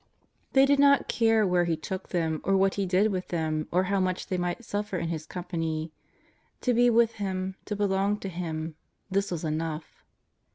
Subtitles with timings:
[0.53, 3.83] They did not care where He took them, or what He did with them, or
[3.83, 5.91] how much they might suffer in His company.
[6.61, 8.73] To be with Him, to belong to Him,
[9.11, 10.03] this was enough.